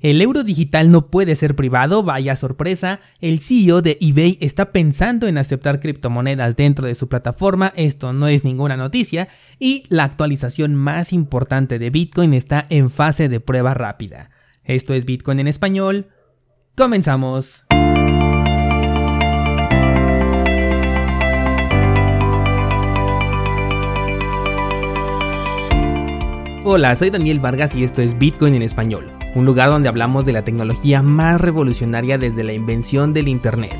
El 0.00 0.22
euro 0.22 0.44
digital 0.44 0.90
no 0.90 1.08
puede 1.08 1.36
ser 1.36 1.54
privado, 1.54 2.02
vaya 2.02 2.34
sorpresa. 2.34 3.00
El 3.20 3.38
CEO 3.38 3.82
de 3.82 3.98
eBay 4.00 4.38
está 4.40 4.72
pensando 4.72 5.28
en 5.28 5.36
aceptar 5.36 5.78
criptomonedas 5.78 6.56
dentro 6.56 6.86
de 6.86 6.94
su 6.94 7.08
plataforma, 7.08 7.74
esto 7.76 8.14
no 8.14 8.26
es 8.26 8.42
ninguna 8.42 8.78
noticia, 8.78 9.28
y 9.58 9.84
la 9.90 10.04
actualización 10.04 10.74
más 10.74 11.12
importante 11.12 11.78
de 11.78 11.90
Bitcoin 11.90 12.32
está 12.32 12.64
en 12.70 12.88
fase 12.88 13.28
de 13.28 13.40
prueba 13.40 13.74
rápida. 13.74 14.30
Esto 14.64 14.94
es 14.94 15.04
Bitcoin 15.04 15.38
en 15.38 15.48
español. 15.48 16.06
Comenzamos. 16.76 17.66
Hola, 26.64 26.96
soy 26.96 27.10
Daniel 27.10 27.40
Vargas 27.40 27.74
y 27.74 27.84
esto 27.84 28.00
es 28.00 28.18
Bitcoin 28.18 28.54
en 28.54 28.62
español 28.62 29.19
un 29.34 29.44
lugar 29.44 29.70
donde 29.70 29.88
hablamos 29.88 30.24
de 30.24 30.32
la 30.32 30.42
tecnología 30.42 31.02
más 31.02 31.40
revolucionaria 31.40 32.18
desde 32.18 32.42
la 32.42 32.52
invención 32.52 33.12
del 33.12 33.28
Internet. 33.28 33.74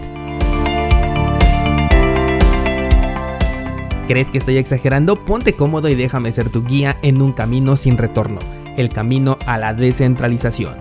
¿Crees 4.06 4.28
que 4.28 4.38
estoy 4.38 4.58
exagerando? 4.58 5.24
Ponte 5.24 5.54
cómodo 5.54 5.88
y 5.88 5.94
déjame 5.94 6.32
ser 6.32 6.50
tu 6.50 6.64
guía 6.64 6.96
en 7.02 7.22
un 7.22 7.32
camino 7.32 7.76
sin 7.76 7.96
retorno, 7.96 8.38
el 8.76 8.88
camino 8.88 9.38
a 9.46 9.56
la 9.56 9.74
descentralización. 9.74 10.74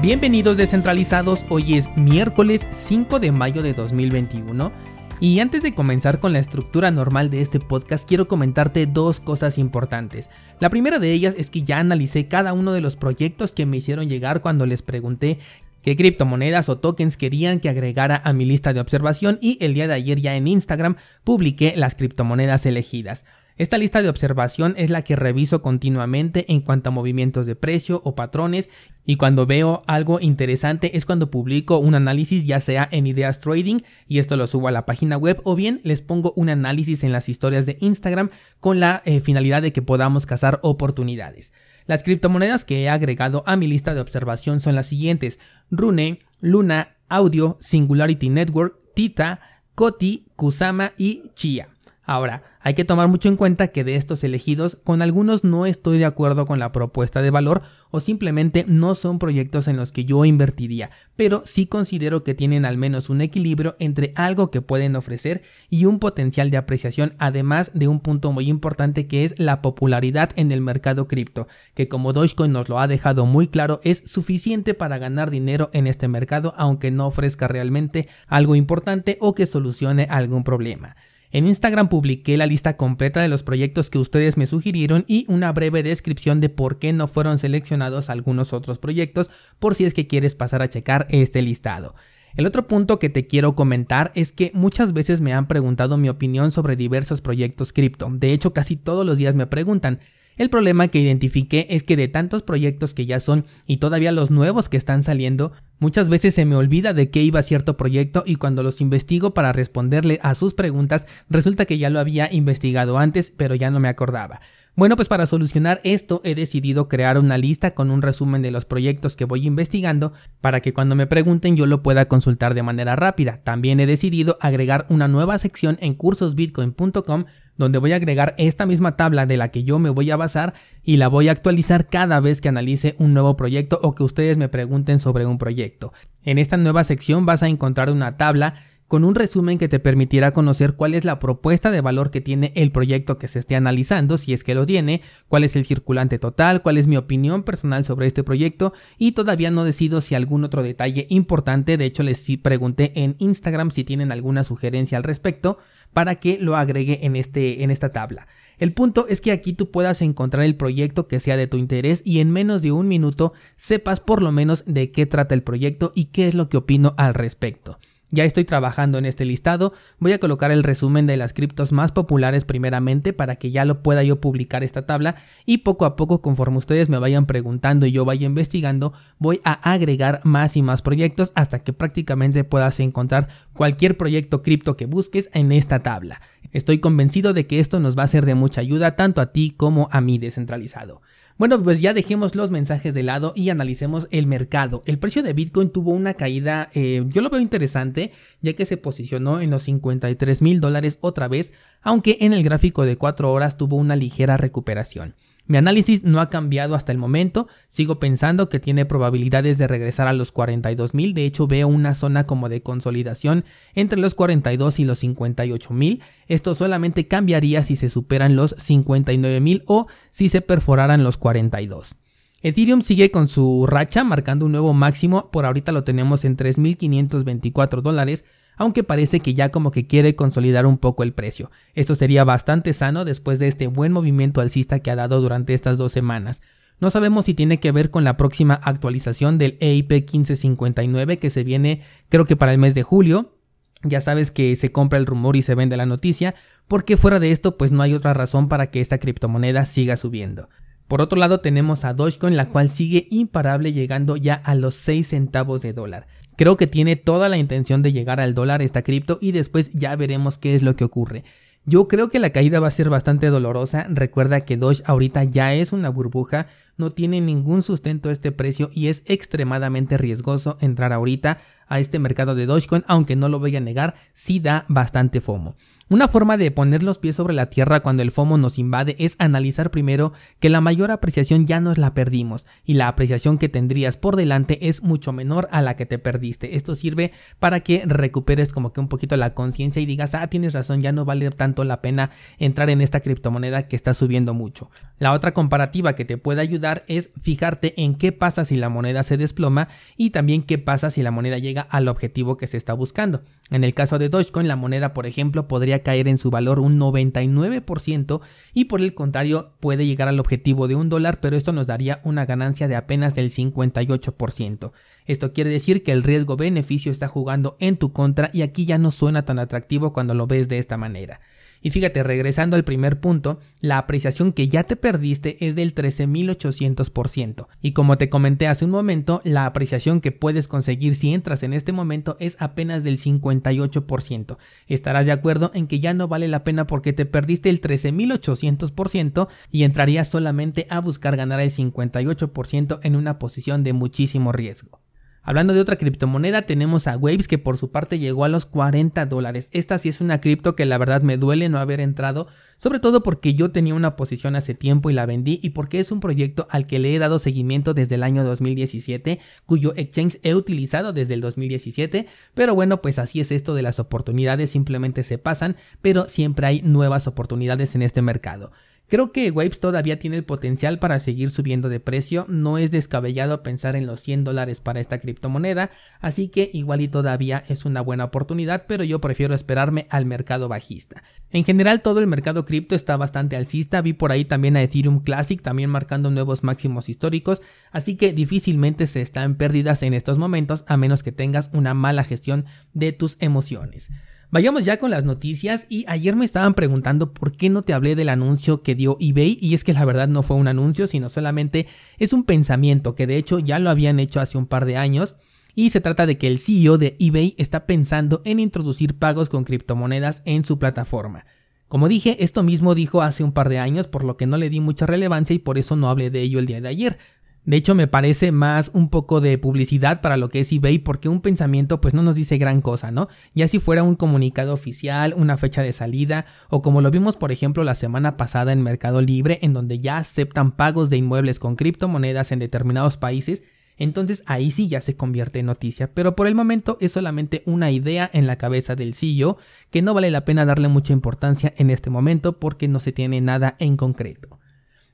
Bienvenidos 0.00 0.56
descentralizados, 0.56 1.44
hoy 1.50 1.74
es 1.74 1.94
miércoles 1.94 2.66
5 2.70 3.20
de 3.20 3.32
mayo 3.32 3.62
de 3.62 3.74
2021 3.74 4.72
y 5.20 5.38
antes 5.40 5.62
de 5.62 5.74
comenzar 5.74 6.18
con 6.18 6.32
la 6.32 6.38
estructura 6.38 6.90
normal 6.90 7.28
de 7.28 7.42
este 7.42 7.60
podcast, 7.60 8.08
quiero 8.08 8.26
comentarte 8.26 8.86
dos 8.86 9.20
cosas 9.20 9.58
importantes. 9.58 10.30
La 10.60 10.70
primera 10.70 10.98
de 10.98 11.12
ellas 11.12 11.34
es 11.36 11.50
que 11.50 11.62
ya 11.62 11.78
analicé 11.78 12.26
cada 12.26 12.54
uno 12.54 12.72
de 12.72 12.80
los 12.80 12.96
proyectos 12.96 13.52
que 13.52 13.66
me 13.66 13.76
hicieron 13.76 14.08
llegar 14.08 14.40
cuando 14.40 14.64
les 14.64 14.80
pregunté 14.80 15.38
qué 15.82 15.94
criptomonedas 15.94 16.70
o 16.70 16.78
tokens 16.78 17.18
querían 17.18 17.60
que 17.60 17.68
agregara 17.68 18.22
a 18.24 18.32
mi 18.32 18.46
lista 18.46 18.72
de 18.72 18.80
observación 18.80 19.38
y 19.42 19.58
el 19.60 19.74
día 19.74 19.88
de 19.88 19.94
ayer 19.94 20.20
ya 20.20 20.36
en 20.36 20.48
Instagram 20.48 20.96
publiqué 21.22 21.74
las 21.76 21.96
criptomonedas 21.96 22.64
elegidas. 22.64 23.26
Esta 23.60 23.76
lista 23.76 24.00
de 24.00 24.08
observación 24.08 24.72
es 24.78 24.88
la 24.88 25.02
que 25.02 25.16
reviso 25.16 25.60
continuamente 25.60 26.50
en 26.50 26.62
cuanto 26.62 26.88
a 26.88 26.92
movimientos 26.92 27.44
de 27.44 27.56
precio 27.56 28.00
o 28.06 28.14
patrones 28.14 28.70
y 29.04 29.16
cuando 29.16 29.44
veo 29.44 29.82
algo 29.86 30.18
interesante 30.18 30.96
es 30.96 31.04
cuando 31.04 31.30
publico 31.30 31.76
un 31.76 31.94
análisis 31.94 32.46
ya 32.46 32.62
sea 32.62 32.88
en 32.90 33.06
Ideas 33.06 33.38
Trading 33.40 33.80
y 34.08 34.18
esto 34.18 34.38
lo 34.38 34.46
subo 34.46 34.68
a 34.68 34.70
la 34.70 34.86
página 34.86 35.18
web 35.18 35.42
o 35.44 35.56
bien 35.56 35.82
les 35.84 36.00
pongo 36.00 36.32
un 36.36 36.48
análisis 36.48 37.04
en 37.04 37.12
las 37.12 37.28
historias 37.28 37.66
de 37.66 37.76
Instagram 37.80 38.30
con 38.60 38.80
la 38.80 39.02
eh, 39.04 39.20
finalidad 39.20 39.60
de 39.60 39.74
que 39.74 39.82
podamos 39.82 40.24
cazar 40.24 40.58
oportunidades. 40.62 41.52
Las 41.84 42.02
criptomonedas 42.02 42.64
que 42.64 42.84
he 42.84 42.88
agregado 42.88 43.44
a 43.46 43.56
mi 43.56 43.66
lista 43.66 43.92
de 43.92 44.00
observación 44.00 44.60
son 44.60 44.74
las 44.74 44.86
siguientes: 44.86 45.38
Rune, 45.70 46.20
Luna, 46.40 46.96
Audio, 47.10 47.58
Singularity 47.60 48.30
Network, 48.30 48.78
Tita, 48.94 49.42
Koti, 49.74 50.28
Kusama 50.34 50.94
y 50.96 51.24
Chia. 51.34 51.68
Ahora, 52.04 52.49
hay 52.62 52.74
que 52.74 52.84
tomar 52.84 53.08
mucho 53.08 53.28
en 53.28 53.36
cuenta 53.36 53.68
que 53.68 53.84
de 53.84 53.96
estos 53.96 54.22
elegidos, 54.22 54.76
con 54.84 55.00
algunos 55.00 55.44
no 55.44 55.64
estoy 55.64 55.98
de 55.98 56.04
acuerdo 56.04 56.44
con 56.44 56.58
la 56.58 56.72
propuesta 56.72 57.22
de 57.22 57.30
valor 57.30 57.62
o 57.90 58.00
simplemente 58.00 58.66
no 58.68 58.94
son 58.94 59.18
proyectos 59.18 59.66
en 59.66 59.76
los 59.78 59.92
que 59.92 60.04
yo 60.04 60.26
invertiría, 60.26 60.90
pero 61.16 61.42
sí 61.46 61.66
considero 61.66 62.22
que 62.22 62.34
tienen 62.34 62.66
al 62.66 62.76
menos 62.76 63.08
un 63.08 63.22
equilibrio 63.22 63.76
entre 63.78 64.12
algo 64.14 64.50
que 64.50 64.60
pueden 64.60 64.94
ofrecer 64.94 65.42
y 65.70 65.86
un 65.86 65.98
potencial 65.98 66.50
de 66.50 66.58
apreciación, 66.58 67.14
además 67.18 67.70
de 67.72 67.88
un 67.88 68.00
punto 68.00 68.30
muy 68.30 68.48
importante 68.48 69.06
que 69.06 69.24
es 69.24 69.38
la 69.38 69.62
popularidad 69.62 70.30
en 70.36 70.52
el 70.52 70.60
mercado 70.60 71.08
cripto, 71.08 71.48
que 71.74 71.88
como 71.88 72.12
Dogecoin 72.12 72.52
nos 72.52 72.68
lo 72.68 72.78
ha 72.78 72.86
dejado 72.88 73.24
muy 73.24 73.48
claro, 73.48 73.80
es 73.84 74.02
suficiente 74.04 74.74
para 74.74 74.98
ganar 74.98 75.30
dinero 75.30 75.70
en 75.72 75.86
este 75.86 76.08
mercado 76.08 76.52
aunque 76.56 76.90
no 76.90 77.06
ofrezca 77.06 77.48
realmente 77.48 78.06
algo 78.26 78.54
importante 78.54 79.16
o 79.20 79.34
que 79.34 79.46
solucione 79.46 80.06
algún 80.10 80.44
problema. 80.44 80.96
En 81.32 81.46
Instagram 81.46 81.88
publiqué 81.88 82.36
la 82.36 82.46
lista 82.46 82.76
completa 82.76 83.20
de 83.22 83.28
los 83.28 83.44
proyectos 83.44 83.88
que 83.88 83.98
ustedes 83.98 84.36
me 84.36 84.48
sugirieron 84.48 85.04
y 85.06 85.26
una 85.28 85.52
breve 85.52 85.84
descripción 85.84 86.40
de 86.40 86.48
por 86.48 86.80
qué 86.80 86.92
no 86.92 87.06
fueron 87.06 87.38
seleccionados 87.38 88.10
algunos 88.10 88.52
otros 88.52 88.78
proyectos 88.78 89.30
por 89.60 89.76
si 89.76 89.84
es 89.84 89.94
que 89.94 90.08
quieres 90.08 90.34
pasar 90.34 90.60
a 90.60 90.68
checar 90.68 91.06
este 91.08 91.40
listado. 91.42 91.94
El 92.34 92.46
otro 92.46 92.66
punto 92.66 92.98
que 92.98 93.10
te 93.10 93.28
quiero 93.28 93.54
comentar 93.54 94.10
es 94.16 94.32
que 94.32 94.50
muchas 94.54 94.92
veces 94.92 95.20
me 95.20 95.32
han 95.32 95.46
preguntado 95.46 95.96
mi 95.98 96.08
opinión 96.08 96.50
sobre 96.50 96.74
diversos 96.74 97.20
proyectos 97.20 97.72
cripto. 97.72 98.08
De 98.10 98.32
hecho, 98.32 98.52
casi 98.52 98.76
todos 98.76 99.06
los 99.06 99.18
días 99.18 99.36
me 99.36 99.46
preguntan, 99.46 100.00
el 100.36 100.50
problema 100.50 100.88
que 100.88 101.00
identifiqué 101.00 101.66
es 101.70 101.82
que 101.82 101.96
de 101.96 102.08
tantos 102.08 102.42
proyectos 102.42 102.94
que 102.94 103.06
ya 103.06 103.20
son 103.20 103.46
y 103.66 103.76
todavía 103.76 104.12
los 104.12 104.30
nuevos 104.30 104.68
que 104.68 104.76
están 104.76 105.02
saliendo, 105.02 105.52
muchas 105.78 106.08
veces 106.08 106.34
se 106.34 106.44
me 106.44 106.56
olvida 106.56 106.94
de 106.94 107.10
qué 107.10 107.22
iba 107.22 107.42
cierto 107.42 107.76
proyecto 107.76 108.22
y 108.26 108.36
cuando 108.36 108.62
los 108.62 108.80
investigo 108.80 109.34
para 109.34 109.52
responderle 109.52 110.18
a 110.22 110.34
sus 110.34 110.54
preguntas 110.54 111.06
resulta 111.28 111.66
que 111.66 111.78
ya 111.78 111.90
lo 111.90 112.00
había 112.00 112.32
investigado 112.32 112.98
antes 112.98 113.32
pero 113.36 113.54
ya 113.54 113.70
no 113.70 113.80
me 113.80 113.88
acordaba. 113.88 114.40
Bueno, 114.76 114.96
pues 114.96 115.08
para 115.08 115.26
solucionar 115.26 115.80
esto 115.84 116.20
he 116.24 116.34
decidido 116.34 116.88
crear 116.88 117.18
una 117.18 117.36
lista 117.36 117.72
con 117.72 117.90
un 117.90 118.02
resumen 118.02 118.40
de 118.40 118.50
los 118.50 118.64
proyectos 118.64 119.16
que 119.16 119.24
voy 119.24 119.46
investigando 119.46 120.12
para 120.40 120.60
que 120.60 120.72
cuando 120.72 120.94
me 120.94 121.06
pregunten 121.06 121.56
yo 121.56 121.66
lo 121.66 121.82
pueda 121.82 122.06
consultar 122.06 122.54
de 122.54 122.62
manera 122.62 122.96
rápida. 122.96 123.40
También 123.42 123.80
he 123.80 123.86
decidido 123.86 124.38
agregar 124.40 124.86
una 124.88 125.08
nueva 125.08 125.38
sección 125.38 125.76
en 125.80 125.94
cursosbitcoin.com 125.94 127.24
donde 127.56 127.78
voy 127.78 127.92
a 127.92 127.96
agregar 127.96 128.34
esta 128.38 128.64
misma 128.64 128.96
tabla 128.96 129.26
de 129.26 129.36
la 129.36 129.50
que 129.50 129.64
yo 129.64 129.78
me 129.78 129.90
voy 129.90 130.10
a 130.10 130.16
basar 130.16 130.54
y 130.82 130.96
la 130.96 131.08
voy 131.08 131.28
a 131.28 131.32
actualizar 131.32 131.88
cada 131.88 132.18
vez 132.20 132.40
que 132.40 132.48
analice 132.48 132.94
un 132.98 133.12
nuevo 133.12 133.36
proyecto 133.36 133.78
o 133.82 133.94
que 133.94 134.02
ustedes 134.02 134.38
me 134.38 134.48
pregunten 134.48 134.98
sobre 134.98 135.26
un 135.26 135.36
proyecto. 135.36 135.92
En 136.24 136.38
esta 136.38 136.56
nueva 136.56 136.84
sección 136.84 137.26
vas 137.26 137.42
a 137.42 137.48
encontrar 137.48 137.90
una 137.90 138.16
tabla 138.16 138.54
con 138.90 139.04
un 139.04 139.14
resumen 139.14 139.56
que 139.56 139.68
te 139.68 139.78
permitirá 139.78 140.32
conocer 140.32 140.72
cuál 140.72 140.96
es 140.96 141.04
la 141.04 141.20
propuesta 141.20 141.70
de 141.70 141.80
valor 141.80 142.10
que 142.10 142.20
tiene 142.20 142.52
el 142.56 142.72
proyecto 142.72 143.18
que 143.18 143.28
se 143.28 143.38
esté 143.38 143.54
analizando, 143.54 144.18
si 144.18 144.32
es 144.32 144.42
que 144.42 144.56
lo 144.56 144.66
tiene, 144.66 145.02
cuál 145.28 145.44
es 145.44 145.54
el 145.54 145.64
circulante 145.64 146.18
total, 146.18 146.60
cuál 146.60 146.76
es 146.76 146.88
mi 146.88 146.96
opinión 146.96 147.44
personal 147.44 147.84
sobre 147.84 148.08
este 148.08 148.24
proyecto 148.24 148.72
y 148.98 149.12
todavía 149.12 149.52
no 149.52 149.62
decido 149.62 150.00
si 150.00 150.16
algún 150.16 150.42
otro 150.42 150.64
detalle 150.64 151.06
importante, 151.08 151.76
de 151.76 151.84
hecho 151.84 152.02
les 152.02 152.28
pregunté 152.42 152.90
en 152.96 153.14
Instagram 153.20 153.70
si 153.70 153.84
tienen 153.84 154.10
alguna 154.10 154.42
sugerencia 154.42 154.98
al 154.98 155.04
respecto, 155.04 155.58
para 155.92 156.16
que 156.16 156.38
lo 156.40 156.56
agregue 156.56 157.06
en, 157.06 157.14
este, 157.14 157.62
en 157.62 157.70
esta 157.70 157.92
tabla. 157.92 158.26
El 158.58 158.72
punto 158.72 159.06
es 159.08 159.20
que 159.20 159.30
aquí 159.30 159.52
tú 159.52 159.70
puedas 159.70 160.02
encontrar 160.02 160.44
el 160.44 160.56
proyecto 160.56 161.06
que 161.06 161.20
sea 161.20 161.36
de 161.36 161.46
tu 161.46 161.58
interés 161.58 162.02
y 162.04 162.18
en 162.18 162.32
menos 162.32 162.60
de 162.60 162.72
un 162.72 162.88
minuto 162.88 163.34
sepas 163.54 164.00
por 164.00 164.20
lo 164.20 164.32
menos 164.32 164.64
de 164.66 164.90
qué 164.90 165.06
trata 165.06 165.36
el 165.36 165.44
proyecto 165.44 165.92
y 165.94 166.06
qué 166.06 166.26
es 166.26 166.34
lo 166.34 166.48
que 166.48 166.56
opino 166.56 166.94
al 166.96 167.14
respecto. 167.14 167.78
Ya 168.12 168.24
estoy 168.24 168.44
trabajando 168.44 168.98
en 168.98 169.06
este 169.06 169.24
listado, 169.24 169.72
voy 170.00 170.12
a 170.12 170.18
colocar 170.18 170.50
el 170.50 170.64
resumen 170.64 171.06
de 171.06 171.16
las 171.16 171.32
criptos 171.32 171.70
más 171.70 171.92
populares 171.92 172.44
primeramente 172.44 173.12
para 173.12 173.36
que 173.36 173.52
ya 173.52 173.64
lo 173.64 173.84
pueda 173.84 174.02
yo 174.02 174.20
publicar 174.20 174.64
esta 174.64 174.84
tabla 174.84 175.14
y 175.46 175.58
poco 175.58 175.84
a 175.84 175.94
poco 175.94 176.20
conforme 176.20 176.58
ustedes 176.58 176.88
me 176.88 176.98
vayan 176.98 177.26
preguntando 177.26 177.86
y 177.86 177.92
yo 177.92 178.04
vaya 178.04 178.26
investigando, 178.26 178.92
voy 179.18 179.40
a 179.44 179.52
agregar 179.52 180.20
más 180.24 180.56
y 180.56 180.62
más 180.62 180.82
proyectos 180.82 181.30
hasta 181.36 181.60
que 181.60 181.72
prácticamente 181.72 182.42
puedas 182.42 182.80
encontrar 182.80 183.28
cualquier 183.52 183.96
proyecto 183.96 184.42
cripto 184.42 184.76
que 184.76 184.86
busques 184.86 185.30
en 185.32 185.52
esta 185.52 185.84
tabla. 185.84 186.20
Estoy 186.50 186.80
convencido 186.80 187.32
de 187.32 187.46
que 187.46 187.60
esto 187.60 187.78
nos 187.78 187.96
va 187.96 188.02
a 188.02 188.08
ser 188.08 188.26
de 188.26 188.34
mucha 188.34 188.60
ayuda 188.60 188.96
tanto 188.96 189.20
a 189.20 189.32
ti 189.32 189.54
como 189.56 189.88
a 189.92 190.00
mí 190.00 190.18
descentralizado. 190.18 191.00
Bueno, 191.38 191.62
pues 191.62 191.80
ya 191.80 191.94
dejemos 191.94 192.34
los 192.34 192.50
mensajes 192.50 192.92
de 192.92 193.02
lado 193.02 193.32
y 193.34 193.48
analicemos 193.48 194.08
el 194.10 194.26
mercado. 194.26 194.82
El 194.84 194.98
precio 194.98 195.22
de 195.22 195.32
Bitcoin 195.32 195.70
tuvo 195.70 195.92
una 195.92 196.14
caída, 196.14 196.68
eh, 196.74 197.02
yo 197.08 197.22
lo 197.22 197.30
veo 197.30 197.40
interesante, 197.40 198.12
ya 198.42 198.52
que 198.52 198.66
se 198.66 198.76
posicionó 198.76 199.40
en 199.40 199.50
los 199.50 199.62
53 199.62 200.42
mil 200.42 200.60
dólares 200.60 200.98
otra 201.00 201.28
vez, 201.28 201.52
aunque 201.82 202.18
en 202.20 202.34
el 202.34 202.42
gráfico 202.42 202.84
de 202.84 202.96
4 202.96 203.32
horas 203.32 203.56
tuvo 203.56 203.76
una 203.76 203.96
ligera 203.96 204.36
recuperación. 204.36 205.14
Mi 205.50 205.56
análisis 205.56 206.04
no 206.04 206.20
ha 206.20 206.30
cambiado 206.30 206.76
hasta 206.76 206.92
el 206.92 206.98
momento, 206.98 207.48
sigo 207.66 207.98
pensando 207.98 208.48
que 208.48 208.60
tiene 208.60 208.84
probabilidades 208.84 209.58
de 209.58 209.66
regresar 209.66 210.06
a 210.06 210.12
los 210.12 210.32
42.000, 210.32 211.12
de 211.12 211.24
hecho 211.24 211.48
veo 211.48 211.66
una 211.66 211.96
zona 211.96 212.24
como 212.24 212.48
de 212.48 212.62
consolidación 212.62 213.44
entre 213.74 213.98
los 213.98 214.14
42 214.14 214.78
y 214.78 214.84
los 214.84 215.02
58.000, 215.02 216.02
esto 216.28 216.54
solamente 216.54 217.08
cambiaría 217.08 217.64
si 217.64 217.74
se 217.74 217.90
superan 217.90 218.36
los 218.36 218.56
59.000 218.58 219.64
o 219.66 219.88
si 220.12 220.28
se 220.28 220.40
perforaran 220.40 221.02
los 221.02 221.18
42. 221.18 221.96
Ethereum 222.42 222.82
sigue 222.82 223.10
con 223.10 223.26
su 223.26 223.66
racha 223.66 224.04
marcando 224.04 224.46
un 224.46 224.52
nuevo 224.52 224.72
máximo, 224.72 225.32
por 225.32 225.46
ahorita 225.46 225.72
lo 225.72 225.82
tenemos 225.82 226.24
en 226.24 226.36
3.524 226.36 227.82
dólares, 227.82 228.24
aunque 228.60 228.84
parece 228.84 229.20
que 229.20 229.32
ya 229.32 229.48
como 229.48 229.70
que 229.70 229.86
quiere 229.86 230.14
consolidar 230.14 230.66
un 230.66 230.76
poco 230.76 231.02
el 231.02 231.14
precio. 231.14 231.50
Esto 231.72 231.94
sería 231.94 232.24
bastante 232.24 232.74
sano 232.74 233.06
después 233.06 233.38
de 233.38 233.48
este 233.48 233.68
buen 233.68 233.90
movimiento 233.90 234.42
alcista 234.42 234.80
que 234.80 234.90
ha 234.90 234.96
dado 234.96 235.22
durante 235.22 235.54
estas 235.54 235.78
dos 235.78 235.92
semanas. 235.92 236.42
No 236.78 236.90
sabemos 236.90 237.24
si 237.24 237.32
tiene 237.32 237.58
que 237.58 237.72
ver 237.72 237.90
con 237.90 238.04
la 238.04 238.18
próxima 238.18 238.60
actualización 238.62 239.38
del 239.38 239.56
EIP 239.60 239.90
1559 239.92 241.18
que 241.18 241.30
se 241.30 241.42
viene 241.42 241.80
creo 242.10 242.26
que 242.26 242.36
para 242.36 242.52
el 242.52 242.58
mes 242.58 242.74
de 242.74 242.82
julio. 242.82 243.38
Ya 243.82 244.02
sabes 244.02 244.30
que 244.30 244.54
se 244.56 244.70
compra 244.70 244.98
el 244.98 245.06
rumor 245.06 245.36
y 245.36 245.42
se 245.42 245.54
vende 245.54 245.78
la 245.78 245.86
noticia, 245.86 246.34
porque 246.68 246.98
fuera 246.98 247.18
de 247.18 247.30
esto 247.30 247.56
pues 247.56 247.72
no 247.72 247.82
hay 247.82 247.94
otra 247.94 248.12
razón 248.12 248.50
para 248.50 248.70
que 248.70 248.82
esta 248.82 248.98
criptomoneda 248.98 249.64
siga 249.64 249.96
subiendo. 249.96 250.50
Por 250.86 251.00
otro 251.00 251.18
lado 251.18 251.40
tenemos 251.40 251.86
a 251.86 251.94
Dogecoin 251.94 252.36
la 252.36 252.50
cual 252.50 252.68
sigue 252.68 253.08
imparable 253.10 253.72
llegando 253.72 254.18
ya 254.18 254.34
a 254.34 254.54
los 254.54 254.74
6 254.74 255.08
centavos 255.08 255.62
de 255.62 255.72
dólar. 255.72 256.08
Creo 256.40 256.56
que 256.56 256.66
tiene 256.66 256.96
toda 256.96 257.28
la 257.28 257.36
intención 257.36 257.82
de 257.82 257.92
llegar 257.92 258.18
al 258.18 258.32
dólar 258.32 258.62
esta 258.62 258.80
cripto 258.80 259.18
y 259.20 259.32
después 259.32 259.68
ya 259.74 259.94
veremos 259.94 260.38
qué 260.38 260.54
es 260.54 260.62
lo 260.62 260.74
que 260.74 260.84
ocurre. 260.84 261.22
Yo 261.66 261.86
creo 261.86 262.08
que 262.08 262.18
la 262.18 262.30
caída 262.30 262.60
va 262.60 262.68
a 262.68 262.70
ser 262.70 262.88
bastante 262.88 263.26
dolorosa. 263.26 263.86
Recuerda 263.90 264.46
que 264.46 264.56
Doge 264.56 264.82
ahorita 264.86 265.24
ya 265.24 265.52
es 265.52 265.70
una 265.74 265.90
burbuja, 265.90 266.46
no 266.80 266.90
tiene 266.90 267.20
ningún 267.20 267.62
sustento 267.62 268.10
este 268.10 268.32
precio 268.32 268.70
y 268.74 268.88
es 268.88 269.02
extremadamente 269.06 269.96
riesgoso 269.96 270.56
entrar 270.60 270.92
ahorita 270.92 271.38
a 271.70 271.78
este 271.78 272.00
mercado 272.00 272.34
de 272.34 272.46
Dogecoin, 272.46 272.84
aunque 272.88 273.14
no 273.14 273.28
lo 273.28 273.38
voy 273.38 273.54
a 273.56 273.60
negar, 273.60 273.94
sí 274.12 274.40
da 274.40 274.64
bastante 274.68 275.20
FOMO. 275.20 275.54
Una 275.88 276.06
forma 276.06 276.36
de 276.36 276.52
poner 276.52 276.84
los 276.84 276.98
pies 276.98 277.16
sobre 277.16 277.34
la 277.34 277.46
tierra 277.46 277.80
cuando 277.80 278.02
el 278.02 278.12
FOMO 278.12 278.38
nos 278.38 278.58
invade 278.58 278.94
es 279.00 279.16
analizar 279.18 279.72
primero 279.72 280.12
que 280.38 280.48
la 280.48 280.60
mayor 280.60 280.92
apreciación 280.92 281.48
ya 281.48 281.58
nos 281.58 281.78
la 281.78 281.94
perdimos 281.94 282.46
y 282.64 282.74
la 282.74 282.86
apreciación 282.86 283.38
que 283.38 283.48
tendrías 283.48 283.96
por 283.96 284.14
delante 284.14 284.68
es 284.68 284.84
mucho 284.84 285.12
menor 285.12 285.48
a 285.50 285.62
la 285.62 285.74
que 285.74 285.86
te 285.86 285.98
perdiste. 285.98 286.54
Esto 286.54 286.76
sirve 286.76 287.10
para 287.40 287.60
que 287.60 287.82
recuperes 287.86 288.52
como 288.52 288.72
que 288.72 288.78
un 288.78 288.86
poquito 288.86 289.16
la 289.16 289.34
conciencia 289.34 289.82
y 289.82 289.86
digas, 289.86 290.14
ah, 290.14 290.28
tienes 290.28 290.54
razón, 290.54 290.80
ya 290.80 290.92
no 290.92 291.04
vale 291.04 291.28
tanto 291.32 291.64
la 291.64 291.82
pena 291.82 292.10
entrar 292.38 292.70
en 292.70 292.82
esta 292.82 293.00
criptomoneda 293.00 293.66
que 293.66 293.74
está 293.74 293.92
subiendo 293.92 294.32
mucho. 294.32 294.70
La 294.98 295.12
otra 295.12 295.34
comparativa 295.34 295.96
que 295.96 296.04
te 296.04 296.18
puede 296.18 296.40
ayudar 296.40 296.69
es 296.88 297.10
fijarte 297.20 297.74
en 297.82 297.94
qué 297.94 298.12
pasa 298.12 298.44
si 298.44 298.54
la 298.54 298.68
moneda 298.68 299.02
se 299.02 299.16
desploma 299.16 299.68
y 299.96 300.10
también 300.10 300.42
qué 300.42 300.58
pasa 300.58 300.90
si 300.90 301.02
la 301.02 301.10
moneda 301.10 301.38
llega 301.38 301.62
al 301.62 301.88
objetivo 301.88 302.36
que 302.36 302.46
se 302.46 302.56
está 302.56 302.72
buscando. 302.72 303.22
En 303.50 303.64
el 303.64 303.74
caso 303.74 303.98
de 303.98 304.08
Dogecoin, 304.08 304.48
la 304.48 304.56
moneda, 304.56 304.94
por 304.94 305.06
ejemplo, 305.06 305.48
podría 305.48 305.82
caer 305.82 306.08
en 306.08 306.18
su 306.18 306.30
valor 306.30 306.60
un 306.60 306.78
99% 306.78 308.20
y 308.54 308.64
por 308.66 308.80
el 308.80 308.94
contrario 308.94 309.52
puede 309.60 309.86
llegar 309.86 310.08
al 310.08 310.20
objetivo 310.20 310.68
de 310.68 310.76
un 310.76 310.88
dólar, 310.88 311.20
pero 311.20 311.36
esto 311.36 311.52
nos 311.52 311.66
daría 311.66 312.00
una 312.04 312.26
ganancia 312.26 312.68
de 312.68 312.76
apenas 312.76 313.14
del 313.14 313.30
58%. 313.30 314.72
Esto 315.06 315.32
quiere 315.32 315.50
decir 315.50 315.82
que 315.82 315.92
el 315.92 316.02
riesgo-beneficio 316.02 316.92
está 316.92 317.08
jugando 317.08 317.56
en 317.58 317.76
tu 317.76 317.92
contra 317.92 318.30
y 318.32 318.42
aquí 318.42 318.64
ya 318.64 318.78
no 318.78 318.90
suena 318.90 319.24
tan 319.24 319.38
atractivo 319.38 319.92
cuando 319.92 320.14
lo 320.14 320.26
ves 320.26 320.48
de 320.48 320.58
esta 320.58 320.76
manera. 320.76 321.20
Y 321.62 321.70
fíjate, 321.70 322.02
regresando 322.02 322.56
al 322.56 322.64
primer 322.64 323.00
punto, 323.00 323.38
la 323.60 323.78
apreciación 323.78 324.32
que 324.32 324.48
ya 324.48 324.64
te 324.64 324.76
perdiste 324.76 325.44
es 325.46 325.54
del 325.54 325.74
13.800%. 325.74 327.46
Y 327.60 327.72
como 327.72 327.98
te 327.98 328.08
comenté 328.08 328.46
hace 328.46 328.64
un 328.64 328.70
momento, 328.70 329.20
la 329.24 329.46
apreciación 329.46 330.00
que 330.00 330.12
puedes 330.12 330.48
conseguir 330.48 330.94
si 330.94 331.12
entras 331.12 331.42
en 331.42 331.52
este 331.52 331.72
momento 331.72 332.16
es 332.18 332.36
apenas 332.40 332.82
del 332.82 332.98
58%. 332.98 334.38
Estarás 334.68 335.06
de 335.06 335.12
acuerdo 335.12 335.50
en 335.54 335.66
que 335.66 335.80
ya 335.80 335.94
no 335.94 336.08
vale 336.08 336.28
la 336.28 336.44
pena 336.44 336.66
porque 336.66 336.92
te 336.92 337.06
perdiste 337.06 337.50
el 337.50 337.60
13.800% 337.60 339.28
y 339.50 339.64
entrarías 339.64 340.08
solamente 340.08 340.66
a 340.70 340.80
buscar 340.80 341.16
ganar 341.16 341.40
el 341.40 341.50
58% 341.50 342.80
en 342.82 342.96
una 342.96 343.18
posición 343.18 343.64
de 343.64 343.72
muchísimo 343.72 344.32
riesgo. 344.32 344.80
Hablando 345.22 345.52
de 345.52 345.60
otra 345.60 345.76
criptomoneda, 345.76 346.42
tenemos 346.42 346.86
a 346.86 346.96
Waves 346.96 347.28
que 347.28 347.36
por 347.36 347.58
su 347.58 347.70
parte 347.70 347.98
llegó 347.98 348.24
a 348.24 348.28
los 348.28 348.46
40 348.46 349.04
dólares. 349.04 349.50
Esta 349.52 349.76
sí 349.76 349.90
es 349.90 350.00
una 350.00 350.20
cripto 350.20 350.56
que 350.56 350.64
la 350.64 350.78
verdad 350.78 351.02
me 351.02 351.18
duele 351.18 351.50
no 351.50 351.58
haber 351.58 351.80
entrado, 351.80 352.26
sobre 352.56 352.80
todo 352.80 353.02
porque 353.02 353.34
yo 353.34 353.50
tenía 353.50 353.74
una 353.74 353.96
posición 353.96 354.34
hace 354.34 354.54
tiempo 354.54 354.88
y 354.88 354.94
la 354.94 355.04
vendí 355.04 355.38
y 355.42 355.50
porque 355.50 355.78
es 355.78 355.92
un 355.92 356.00
proyecto 356.00 356.48
al 356.50 356.66
que 356.66 356.78
le 356.78 356.94
he 356.94 356.98
dado 356.98 357.18
seguimiento 357.18 357.74
desde 357.74 357.96
el 357.96 358.02
año 358.02 358.24
2017, 358.24 359.20
cuyo 359.44 359.74
exchange 359.76 360.18
he 360.22 360.34
utilizado 360.34 360.94
desde 360.94 361.14
el 361.14 361.20
2017, 361.20 362.06
pero 362.32 362.54
bueno, 362.54 362.80
pues 362.80 362.98
así 362.98 363.20
es 363.20 363.30
esto 363.30 363.54
de 363.54 363.62
las 363.62 363.78
oportunidades, 363.78 364.50
simplemente 364.50 365.04
se 365.04 365.18
pasan, 365.18 365.56
pero 365.82 366.08
siempre 366.08 366.46
hay 366.46 366.62
nuevas 366.62 367.06
oportunidades 367.06 367.74
en 367.74 367.82
este 367.82 368.00
mercado. 368.00 368.52
Creo 368.90 369.12
que 369.12 369.30
Waves 369.30 369.60
todavía 369.60 370.00
tiene 370.00 370.16
el 370.16 370.24
potencial 370.24 370.80
para 370.80 370.98
seguir 370.98 371.30
subiendo 371.30 371.68
de 371.68 371.78
precio, 371.78 372.26
no 372.28 372.58
es 372.58 372.72
descabellado 372.72 373.44
pensar 373.44 373.76
en 373.76 373.86
los 373.86 374.00
100 374.00 374.24
dólares 374.24 374.58
para 374.58 374.80
esta 374.80 374.98
criptomoneda, 374.98 375.70
así 376.00 376.26
que 376.26 376.50
igual 376.52 376.80
y 376.80 376.88
todavía 376.88 377.44
es 377.46 377.64
una 377.64 377.82
buena 377.82 378.06
oportunidad, 378.06 378.64
pero 378.66 378.82
yo 378.82 379.00
prefiero 379.00 379.32
esperarme 379.32 379.86
al 379.90 380.06
mercado 380.06 380.48
bajista. 380.48 381.04
En 381.30 381.44
general 381.44 381.82
todo 381.82 382.00
el 382.00 382.08
mercado 382.08 382.44
cripto 382.44 382.74
está 382.74 382.96
bastante 382.96 383.36
alcista, 383.36 383.80
vi 383.80 383.92
por 383.92 384.10
ahí 384.10 384.24
también 384.24 384.56
a 384.56 384.62
Ethereum 384.62 385.04
Classic 385.04 385.40
también 385.40 385.70
marcando 385.70 386.10
nuevos 386.10 386.42
máximos 386.42 386.88
históricos, 386.88 387.42
así 387.70 387.94
que 387.94 388.12
difícilmente 388.12 388.88
se 388.88 389.02
está 389.02 389.22
en 389.22 389.36
pérdidas 389.36 389.84
en 389.84 389.94
estos 389.94 390.18
momentos 390.18 390.64
a 390.66 390.76
menos 390.76 391.04
que 391.04 391.12
tengas 391.12 391.48
una 391.52 391.74
mala 391.74 392.02
gestión 392.02 392.44
de 392.74 392.90
tus 392.90 393.18
emociones. 393.20 393.92
Vayamos 394.32 394.64
ya 394.64 394.78
con 394.78 394.92
las 394.92 395.04
noticias 395.04 395.66
y 395.68 395.84
ayer 395.88 396.14
me 396.14 396.24
estaban 396.24 396.54
preguntando 396.54 397.12
por 397.12 397.32
qué 397.32 397.50
no 397.50 397.62
te 397.62 397.72
hablé 397.72 397.96
del 397.96 398.08
anuncio 398.08 398.62
que 398.62 398.76
dio 398.76 398.96
eBay 399.00 399.36
y 399.40 399.54
es 399.54 399.64
que 399.64 399.72
la 399.72 399.84
verdad 399.84 400.06
no 400.06 400.22
fue 400.22 400.36
un 400.36 400.46
anuncio 400.46 400.86
sino 400.86 401.08
solamente 401.08 401.66
es 401.98 402.12
un 402.12 402.22
pensamiento 402.22 402.94
que 402.94 403.08
de 403.08 403.16
hecho 403.16 403.40
ya 403.40 403.58
lo 403.58 403.70
habían 403.70 403.98
hecho 403.98 404.20
hace 404.20 404.38
un 404.38 404.46
par 404.46 404.66
de 404.66 404.76
años 404.76 405.16
y 405.56 405.70
se 405.70 405.80
trata 405.80 406.06
de 406.06 406.16
que 406.16 406.28
el 406.28 406.38
CEO 406.38 406.78
de 406.78 406.96
eBay 407.00 407.34
está 407.38 407.66
pensando 407.66 408.22
en 408.24 408.38
introducir 408.38 408.94
pagos 408.94 409.28
con 409.28 409.42
criptomonedas 409.42 410.22
en 410.24 410.44
su 410.44 410.60
plataforma. 410.60 411.26
Como 411.66 411.88
dije, 411.88 412.22
esto 412.22 412.44
mismo 412.44 412.76
dijo 412.76 413.02
hace 413.02 413.24
un 413.24 413.32
par 413.32 413.48
de 413.48 413.58
años, 413.58 413.88
por 413.88 414.04
lo 414.04 414.16
que 414.16 414.26
no 414.26 414.36
le 414.36 414.48
di 414.48 414.60
mucha 414.60 414.86
relevancia 414.86 415.34
y 415.34 415.38
por 415.38 415.58
eso 415.58 415.76
no 415.76 415.90
hablé 415.90 416.10
de 416.10 416.20
ello 416.20 416.38
el 416.38 416.46
día 416.46 416.60
de 416.60 416.68
ayer. 416.68 416.98
De 417.44 417.56
hecho, 417.56 417.74
me 417.74 417.86
parece 417.86 418.32
más 418.32 418.70
un 418.74 418.90
poco 418.90 419.22
de 419.22 419.38
publicidad 419.38 420.02
para 420.02 420.18
lo 420.18 420.28
que 420.28 420.40
es 420.40 420.52
eBay 420.52 420.78
porque 420.78 421.08
un 421.08 421.22
pensamiento 421.22 421.80
pues 421.80 421.94
no 421.94 422.02
nos 422.02 422.14
dice 422.14 422.36
gran 422.36 422.60
cosa, 422.60 422.90
¿no? 422.90 423.08
Ya 423.34 423.48
si 423.48 423.58
fuera 423.58 423.82
un 423.82 423.96
comunicado 423.96 424.52
oficial, 424.52 425.14
una 425.16 425.38
fecha 425.38 425.62
de 425.62 425.72
salida 425.72 426.26
o 426.50 426.60
como 426.60 426.82
lo 426.82 426.90
vimos 426.90 427.16
por 427.16 427.32
ejemplo 427.32 427.64
la 427.64 427.74
semana 427.74 428.18
pasada 428.18 428.52
en 428.52 428.62
Mercado 428.62 429.00
Libre 429.00 429.38
en 429.40 429.54
donde 429.54 429.78
ya 429.78 429.96
aceptan 429.96 430.52
pagos 430.52 430.90
de 430.90 430.98
inmuebles 430.98 431.38
con 431.38 431.56
criptomonedas 431.56 432.30
en 432.30 432.40
determinados 432.40 432.98
países, 432.98 433.42
entonces 433.78 434.22
ahí 434.26 434.50
sí 434.50 434.68
ya 434.68 434.82
se 434.82 434.94
convierte 434.94 435.38
en 435.38 435.46
noticia, 435.46 435.90
pero 435.94 436.14
por 436.14 436.26
el 436.26 436.34
momento 436.34 436.76
es 436.82 436.92
solamente 436.92 437.42
una 437.46 437.70
idea 437.70 438.10
en 438.12 438.26
la 438.26 438.36
cabeza 438.36 438.76
del 438.76 438.92
CEO 438.92 439.38
que 439.70 439.80
no 439.80 439.94
vale 439.94 440.10
la 440.10 440.26
pena 440.26 440.44
darle 440.44 440.68
mucha 440.68 440.92
importancia 440.92 441.54
en 441.56 441.70
este 441.70 441.88
momento 441.88 442.38
porque 442.38 442.68
no 442.68 442.80
se 442.80 442.92
tiene 442.92 443.22
nada 443.22 443.56
en 443.58 443.78
concreto. 443.78 444.39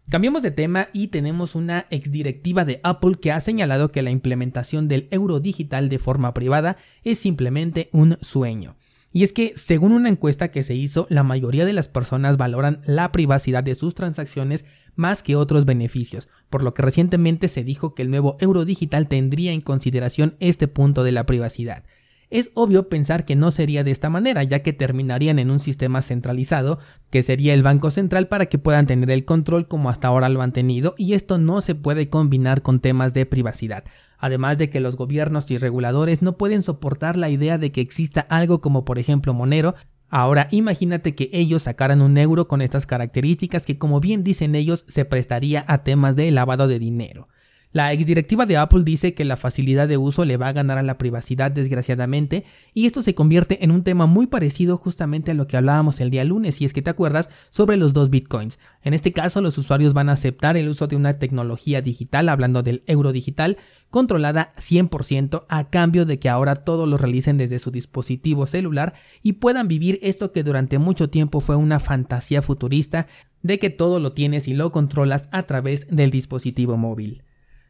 Cambiamos 0.08 0.44
de 0.44 0.53
tema 0.53 0.88
y 0.93 1.08
tenemos 1.08 1.56
una 1.56 1.87
exdirectiva 1.91 2.64
de 2.64 2.79
Apple 2.85 3.17
que 3.20 3.32
ha 3.32 3.41
señalado 3.41 3.91
que 3.91 4.03
la 4.03 4.11
implementación 4.11 4.87
del 4.87 5.08
euro 5.11 5.41
digital 5.41 5.88
de 5.88 5.99
forma 5.99 6.32
privada 6.32 6.76
es 7.03 7.19
simplemente 7.19 7.88
un 7.91 8.17
sueño. 8.20 8.76
Y 9.12 9.25
es 9.25 9.32
que, 9.32 9.53
según 9.56 9.91
una 9.91 10.08
encuesta 10.08 10.53
que 10.53 10.62
se 10.62 10.75
hizo, 10.75 11.08
la 11.11 11.25
mayoría 11.25 11.64
de 11.64 11.73
las 11.73 11.88
personas 11.88 12.37
valoran 12.37 12.82
la 12.87 13.11
privacidad 13.11 13.64
de 13.64 13.75
sus 13.75 13.97
transacciones 13.97 14.64
más 14.94 15.25
que 15.25 15.35
otros 15.35 15.64
beneficios, 15.64 16.29
por 16.50 16.62
lo 16.62 16.73
que 16.73 16.82
recientemente 16.82 17.49
se 17.49 17.64
dijo 17.64 17.94
que 17.94 18.03
el 18.03 18.10
nuevo 18.10 18.36
euro 18.39 18.65
digital 18.65 19.08
tendría 19.08 19.53
en 19.53 19.60
consideración 19.60 20.36
este 20.39 20.69
punto 20.69 21.03
de 21.03 21.13
la 21.13 21.27
privacidad. 21.27 21.82
Es 22.28 22.50
obvio 22.54 22.88
pensar 22.88 23.24
que 23.24 23.36
no 23.36 23.50
sería 23.50 23.84
de 23.84 23.92
esta 23.92 24.10
manera, 24.10 24.42
ya 24.42 24.60
que 24.60 24.72
terminarían 24.72 25.38
en 25.38 25.50
un 25.50 25.60
sistema 25.60 26.02
centralizado, 26.02 26.78
que 27.10 27.22
sería 27.22 27.54
el 27.54 27.62
Banco 27.62 27.90
Central 27.90 28.26
para 28.26 28.46
que 28.46 28.58
puedan 28.58 28.86
tener 28.86 29.10
el 29.10 29.24
control 29.24 29.68
como 29.68 29.90
hasta 29.90 30.08
ahora 30.08 30.28
lo 30.28 30.42
han 30.42 30.52
tenido, 30.52 30.94
y 30.98 31.12
esto 31.14 31.38
no 31.38 31.60
se 31.60 31.76
puede 31.76 32.08
combinar 32.08 32.62
con 32.62 32.80
temas 32.80 33.14
de 33.14 33.26
privacidad. 33.26 33.84
Además 34.18 34.58
de 34.58 34.70
que 34.70 34.80
los 34.80 34.96
gobiernos 34.96 35.50
y 35.50 35.58
reguladores 35.58 36.20
no 36.22 36.36
pueden 36.36 36.62
soportar 36.62 37.16
la 37.16 37.28
idea 37.28 37.58
de 37.58 37.70
que 37.70 37.80
exista 37.80 38.22
algo 38.22 38.60
como 38.60 38.84
por 38.84 38.98
ejemplo 38.98 39.34
Monero, 39.34 39.74
Ahora 40.08 40.46
imagínate 40.52 41.14
que 41.16 41.30
ellos 41.32 41.64
sacaran 41.64 42.00
un 42.00 42.16
euro 42.16 42.46
con 42.46 42.62
estas 42.62 42.86
características 42.86 43.66
que 43.66 43.76
como 43.76 44.00
bien 44.00 44.22
dicen 44.22 44.54
ellos 44.54 44.84
se 44.86 45.04
prestaría 45.04 45.64
a 45.66 45.82
temas 45.82 46.14
de 46.14 46.30
lavado 46.30 46.68
de 46.68 46.78
dinero. 46.78 47.28
La 47.76 47.92
exdirectiva 47.92 48.46
de 48.46 48.56
Apple 48.56 48.84
dice 48.84 49.12
que 49.12 49.26
la 49.26 49.36
facilidad 49.36 49.86
de 49.86 49.98
uso 49.98 50.24
le 50.24 50.38
va 50.38 50.48
a 50.48 50.54
ganar 50.54 50.78
a 50.78 50.82
la 50.82 50.96
privacidad 50.96 51.50
desgraciadamente 51.50 52.46
y 52.72 52.86
esto 52.86 53.02
se 53.02 53.14
convierte 53.14 53.62
en 53.64 53.70
un 53.70 53.84
tema 53.84 54.06
muy 54.06 54.26
parecido 54.26 54.78
justamente 54.78 55.32
a 55.32 55.34
lo 55.34 55.46
que 55.46 55.58
hablábamos 55.58 56.00
el 56.00 56.08
día 56.08 56.24
lunes, 56.24 56.54
si 56.54 56.64
es 56.64 56.72
que 56.72 56.80
te 56.80 56.88
acuerdas, 56.88 57.28
sobre 57.50 57.76
los 57.76 57.92
dos 57.92 58.08
bitcoins. 58.08 58.58
En 58.82 58.94
este 58.94 59.12
caso 59.12 59.42
los 59.42 59.58
usuarios 59.58 59.92
van 59.92 60.08
a 60.08 60.12
aceptar 60.12 60.56
el 60.56 60.70
uso 60.70 60.86
de 60.86 60.96
una 60.96 61.18
tecnología 61.18 61.82
digital, 61.82 62.30
hablando 62.30 62.62
del 62.62 62.80
euro 62.86 63.12
digital, 63.12 63.58
controlada 63.90 64.54
100% 64.56 65.44
a 65.46 65.68
cambio 65.68 66.06
de 66.06 66.18
que 66.18 66.30
ahora 66.30 66.54
todo 66.56 66.86
lo 66.86 66.96
realicen 66.96 67.36
desde 67.36 67.58
su 67.58 67.70
dispositivo 67.70 68.46
celular 68.46 68.94
y 69.22 69.34
puedan 69.34 69.68
vivir 69.68 69.98
esto 70.00 70.32
que 70.32 70.44
durante 70.44 70.78
mucho 70.78 71.10
tiempo 71.10 71.42
fue 71.42 71.56
una 71.56 71.78
fantasía 71.78 72.40
futurista 72.40 73.06
de 73.42 73.58
que 73.58 73.68
todo 73.68 74.00
lo 74.00 74.14
tienes 74.14 74.48
y 74.48 74.54
lo 74.54 74.72
controlas 74.72 75.28
a 75.30 75.42
través 75.42 75.86
del 75.90 76.10
dispositivo 76.10 76.78
móvil. 76.78 77.22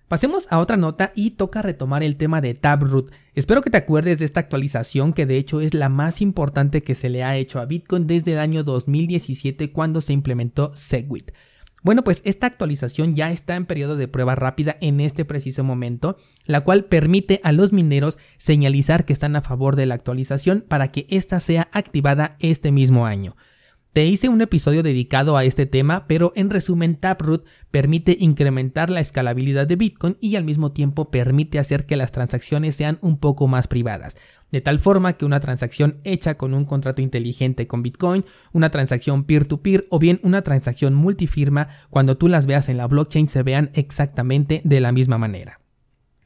Pasemos 0.09 0.47
a 0.51 0.61
otra 0.61 0.77
nota 0.77 1.11
y 1.17 1.33
toca 1.33 1.63
retomar 1.63 2.05
el 2.05 2.17
tema 2.17 2.41
de 2.41 2.55
Taproot. 2.55 3.11
Espero 3.35 3.61
que 3.61 3.71
te 3.71 3.77
acuerdes 3.77 4.21
de 4.21 4.25
esta 4.25 4.39
actualización 4.39 5.13
que 5.13 5.27
de 5.27 5.37
hecho 5.37 5.61
es 5.61 5.75
la 5.75 5.89
más 5.89 6.21
importante 6.21 6.85
que 6.85 6.95
se 6.95 7.09
le 7.09 7.25
ha 7.25 7.37
hecho 7.37 7.59
a 7.59 7.65
Bitcoin 7.65 8.07
desde 8.07 8.35
el 8.35 8.39
año 8.39 8.63
2017 8.63 9.73
cuando 9.73 10.01
se 10.01 10.13
implementó 10.13 10.71
Segwit. 10.77 11.33
Bueno, 11.83 12.05
pues 12.05 12.23
esta 12.25 12.47
actualización 12.47 13.17
ya 13.17 13.33
está 13.33 13.57
en 13.57 13.67
periodo 13.67 13.97
de 13.97 14.07
prueba 14.07 14.37
rápida 14.37 14.77
en 14.81 15.01
este 15.01 15.25
preciso 15.25 15.65
momento, 15.65 16.17
la 16.45 16.63
cual 16.63 16.85
permite 16.85 17.41
a 17.43 17.51
los 17.51 17.73
mineros 17.73 18.17
señalizar 18.37 19.07
que 19.07 19.13
están 19.13 19.35
a 19.35 19.43
favor 19.43 19.75
de 19.75 19.87
la 19.87 19.97
actualización 19.97 20.65
para 20.69 20.93
que 20.93 21.07
ésta 21.11 21.41
sea 21.41 21.69
activada 21.73 22.37
este 22.39 22.71
mismo 22.71 23.07
año. 23.07 23.37
Te 23.97 24.05
hice 24.05 24.29
un 24.29 24.43
episodio 24.43 24.83
dedicado 24.83 25.39
a 25.39 25.45
este 25.45 25.65
tema, 25.65 26.07
pero 26.07 26.31
en 26.37 26.51
resumen 26.51 26.97
Taproot 26.97 27.47
permite 27.71 28.15
incrementar 28.21 28.91
la 28.91 29.01
escalabilidad 29.01 29.67
de 29.67 29.77
Bitcoin 29.77 30.19
y 30.21 30.37
al 30.37 30.45
mismo 30.45 30.71
tiempo 30.73 31.11
permite 31.11 31.59
hacer 31.59 31.87
que 31.87 31.97
las 31.97 32.13
transacciones 32.13 32.77
sean 32.77 32.99
un 33.01 33.17
poco 33.17 33.49
más 33.49 33.69
privadas. 33.69 34.19
De 34.53 34.61
tal 34.61 34.81
forma 34.81 35.15
que 35.15 35.25
una 35.25 35.41
transacción 35.41 36.03
hecha 36.05 36.37
con 36.37 36.53
un 36.53 36.67
contrato 36.67 37.01
inteligente 37.01 37.67
con 37.67 37.83
Bitcoin, 37.83 38.27
una 38.53 38.69
transacción 38.69 39.25
peer-to-peer 39.25 39.87
o 39.89 39.99
bien 39.99 40.21
una 40.23 40.43
transacción 40.43 40.93
multifirma, 40.93 41.69
cuando 41.89 42.19
tú 42.19 42.29
las 42.29 42.45
veas 42.45 42.69
en 42.69 42.77
la 42.77 42.89
blockchain 42.89 43.29
se 43.29 43.43
vean 43.43 43.71
exactamente 43.73 44.61
de 44.63 44.81
la 44.81 44.93
misma 44.93 45.17
manera. 45.17 45.61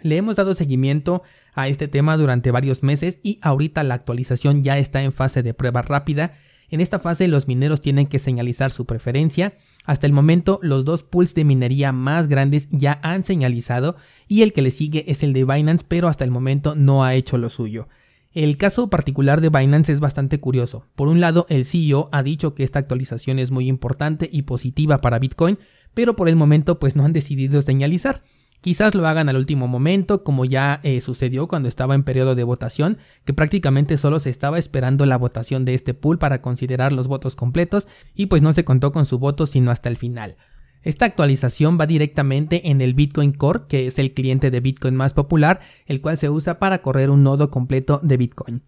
Le 0.01 0.17
hemos 0.17 0.35
dado 0.35 0.55
seguimiento 0.55 1.23
a 1.55 1.69
este 1.69 1.87
tema 1.87 2.17
durante 2.17 2.51
varios 2.51 2.83
meses 2.83 3.21
y 3.23 3.39
ahorita 3.43 3.85
la 3.85 3.95
actualización 3.95 4.65
ya 4.65 4.77
está 4.77 5.03
en 5.03 5.13
fase 5.13 5.45
de 5.45 5.55
prueba 5.55 5.83
rápida 5.83 6.33
en 6.71 6.81
esta 6.81 6.99
fase 6.99 7.29
los 7.29 7.49
mineros 7.49 7.83
tienen 7.83 8.07
que 8.07 8.19
señalizar 8.19 8.71
su 8.71 8.87
preferencia. 8.87 9.55
Hasta 9.85 10.07
el 10.07 10.13
momento 10.13 10.59
los 10.63 10.85
dos 10.85 11.03
pools 11.03 11.35
de 11.35 11.45
minería 11.45 11.93
más 11.93 12.29
grandes 12.29 12.69
ya 12.71 13.01
han 13.03 13.25
señalizado 13.25 13.97
y 14.29 14.43
el 14.43 14.53
que 14.53 14.63
le 14.63 14.71
sigue 14.71 15.05
es 15.09 15.23
el 15.23 15.33
de 15.33 15.45
Binance 15.45 15.85
pero 15.87 16.09
hasta 16.09 16.25
el 16.25 16.31
momento 16.31 16.75
no 16.75 17.05
ha 17.05 17.15
hecho 17.15 17.39
lo 17.39 17.49
suyo. 17.49 17.89
El 18.33 18.57
caso 18.57 18.91
particular 18.91 19.41
de 19.41 19.49
Binance 19.49 19.93
es 19.93 19.99
bastante 19.99 20.39
curioso. 20.39 20.87
Por 20.95 21.09
un 21.09 21.21
lado, 21.21 21.47
el 21.49 21.65
CEO 21.65 22.09
ha 22.13 22.23
dicho 22.23 22.55
que 22.55 22.63
esta 22.63 22.79
actualización 22.79 23.41
es 23.41 23.51
muy 23.51 23.67
importante 23.67 24.31
y 24.33 24.43
positiva 24.43 25.01
para 25.01 25.19
Bitcoin, 25.19 25.59
pero 25.95 26.15
por 26.15 26.29
el 26.29 26.37
momento 26.37 26.79
pues 26.79 26.95
no 26.95 27.05
han 27.05 27.13
decidido 27.13 27.61
señalizar. 27.61 28.23
Quizás 28.61 28.95
lo 28.95 29.07
hagan 29.07 29.29
al 29.31 29.37
último 29.37 29.69
momento, 29.69 30.23
como 30.23 30.45
ya 30.45 30.81
eh, 30.83 31.01
sucedió 31.01 31.49
cuando 31.49 31.69
estaba 31.69 31.95
en 31.95 32.03
periodo 32.03 32.35
de 32.35 32.45
votación, 32.45 32.99
que 33.25 33.33
prácticamente 33.33 33.97
solo 33.97 34.21
se 34.21 34.29
estaba 34.29 34.59
esperando 34.59 35.07
la 35.07 35.17
votación 35.17 35.65
de 35.65 35.73
este 35.73 35.95
pool 35.95 36.19
para 36.19 36.43
considerar 36.43 36.93
los 36.93 37.09
votos 37.09 37.37
completos 37.37 37.89
y 38.15 38.27
pues 38.27 38.43
no 38.43 38.53
se 38.53 38.65
contó 38.65 38.93
con 38.93 39.07
su 39.07 39.19
voto 39.19 39.47
sino 39.47 39.71
hasta 39.71 39.89
el 39.89 39.97
final. 39.97 40.37
Esta 40.83 41.05
actualización 41.05 41.79
va 41.79 41.87
directamente 41.87 42.71
en 42.71 42.81
el 42.81 42.95
Bitcoin 42.95 43.33
Core, 43.33 43.63
que 43.69 43.87
es 43.87 43.99
el 43.99 44.13
cliente 44.13 44.51
de 44.51 44.61
Bitcoin 44.61 44.95
más 44.95 45.13
popular, 45.13 45.61
el 45.87 46.01
cual 46.01 46.17
se 46.17 46.31
usa 46.31 46.59
para 46.59 46.81
correr 46.81 47.11
un 47.11 47.23
nodo 47.23 47.51
completo 47.51 48.01
de 48.03 48.17
Bitcoin. 48.17 48.63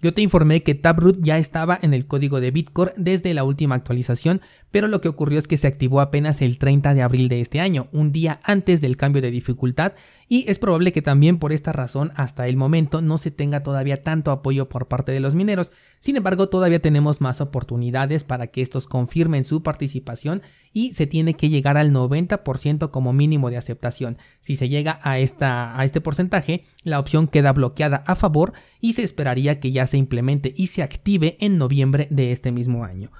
Yo 0.00 0.14
te 0.14 0.22
informé 0.22 0.62
que 0.62 0.76
Taproot 0.76 1.18
ya 1.20 1.38
estaba 1.38 1.76
en 1.82 1.92
el 1.92 2.06
código 2.06 2.40
de 2.40 2.52
Bitcore 2.52 2.92
desde 2.96 3.34
la 3.34 3.42
última 3.42 3.74
actualización, 3.74 4.40
pero 4.70 4.86
lo 4.86 5.00
que 5.00 5.08
ocurrió 5.08 5.40
es 5.40 5.48
que 5.48 5.56
se 5.56 5.66
activó 5.66 6.00
apenas 6.00 6.40
el 6.40 6.58
30 6.58 6.94
de 6.94 7.02
abril 7.02 7.28
de 7.28 7.40
este 7.40 7.58
año, 7.58 7.88
un 7.90 8.12
día 8.12 8.38
antes 8.44 8.80
del 8.80 8.96
cambio 8.96 9.22
de 9.22 9.32
dificultad, 9.32 9.94
y 10.28 10.48
es 10.48 10.60
probable 10.60 10.92
que 10.92 11.02
también 11.02 11.40
por 11.40 11.52
esta 11.52 11.72
razón 11.72 12.12
hasta 12.14 12.46
el 12.46 12.56
momento 12.56 13.02
no 13.02 13.18
se 13.18 13.32
tenga 13.32 13.64
todavía 13.64 13.96
tanto 13.96 14.30
apoyo 14.30 14.68
por 14.68 14.86
parte 14.86 15.10
de 15.10 15.18
los 15.18 15.34
mineros. 15.34 15.72
Sin 16.00 16.16
embargo, 16.16 16.48
todavía 16.48 16.80
tenemos 16.80 17.20
más 17.20 17.40
oportunidades 17.40 18.24
para 18.24 18.48
que 18.48 18.62
estos 18.62 18.86
confirmen 18.86 19.44
su 19.44 19.62
participación 19.62 20.42
y 20.72 20.92
se 20.94 21.06
tiene 21.06 21.34
que 21.34 21.48
llegar 21.48 21.76
al 21.76 21.92
90% 21.92 22.90
como 22.90 23.12
mínimo 23.12 23.50
de 23.50 23.56
aceptación. 23.56 24.18
Si 24.40 24.56
se 24.56 24.68
llega 24.68 25.00
a, 25.02 25.18
esta, 25.18 25.78
a 25.78 25.84
este 25.84 26.00
porcentaje, 26.00 26.64
la 26.84 27.00
opción 27.00 27.26
queda 27.26 27.52
bloqueada 27.52 28.04
a 28.06 28.14
favor 28.14 28.52
y 28.80 28.92
se 28.92 29.02
esperaría 29.02 29.60
que 29.60 29.72
ya 29.72 29.86
se 29.86 29.96
implemente 29.96 30.54
y 30.56 30.68
se 30.68 30.82
active 30.82 31.36
en 31.40 31.58
noviembre 31.58 32.06
de 32.10 32.32
este 32.32 32.52
mismo 32.52 32.84
año. 32.84 33.10